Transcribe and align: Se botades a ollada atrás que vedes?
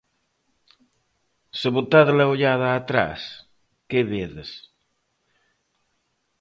Se 1.59 1.69
botades 1.77 2.17
a 2.23 2.27
ollada 2.33 2.67
atrás 2.71 3.19
que 3.89 3.99
vedes? 4.11 4.49